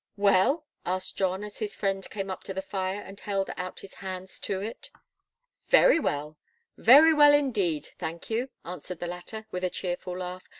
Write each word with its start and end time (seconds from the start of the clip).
"Well?" 0.17 0.65
asked 0.83 1.15
John, 1.15 1.43
as 1.43 1.59
his 1.59 1.75
friend 1.75 2.09
came 2.09 2.31
up 2.31 2.43
to 2.45 2.55
the 2.55 2.63
fire, 2.63 2.99
and 2.99 3.19
held 3.19 3.51
out 3.55 3.81
his 3.81 3.93
hands 3.93 4.39
to 4.39 4.59
it. 4.59 4.89
"Very 5.67 5.99
well 5.99 6.39
very 6.75 7.13
well, 7.13 7.35
indeed, 7.35 7.89
thank 7.99 8.27
you," 8.27 8.49
answered 8.65 8.97
the 8.99 9.05
latter, 9.05 9.45
with 9.51 9.63
a 9.63 9.69
cheerful 9.69 10.17
laugh. 10.17 10.49